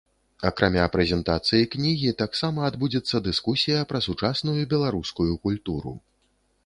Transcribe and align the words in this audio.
Акрамя 0.49 0.85
прэзентацыі 0.95 1.67
кнігі 1.75 2.13
таксама 2.21 2.65
адбудзецца 2.69 3.21
дыскусія 3.29 3.85
пра 3.93 4.03
сучасную 4.07 4.59
беларускую 4.73 5.33
культуру. 5.49 5.97